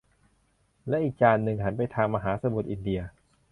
[0.87, 3.01] และอีกจานหนึ่งหันไปทางมหาสมุทรอินเดีย